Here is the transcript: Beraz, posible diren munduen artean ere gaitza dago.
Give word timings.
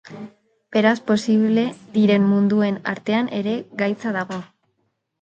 Beraz, 0.77 0.93
posible 1.11 1.67
diren 1.99 2.27
munduen 2.31 2.83
artean 2.95 3.33
ere 3.45 3.57
gaitza 3.85 4.19
dago. 4.21 4.45